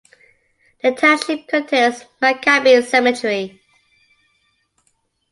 [0.81, 3.61] The township contains MacCabee Cemetery.